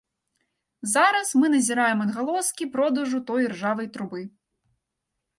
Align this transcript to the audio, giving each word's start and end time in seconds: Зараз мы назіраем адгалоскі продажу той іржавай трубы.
Зараз 0.93 1.33
мы 1.41 1.49
назіраем 1.55 1.99
адгалоскі 2.05 2.67
продажу 2.77 3.17
той 3.27 3.45
іржавай 3.49 3.91
трубы. 3.99 4.23